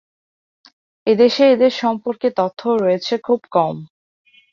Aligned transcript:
এদেশে 1.07 1.43
এদের 1.51 1.73
সম্পর্কে 1.81 2.27
তথ্যও 2.39 2.75
রয়েছে 2.77 3.13
খুব 3.23 3.39
কম। 3.51 3.75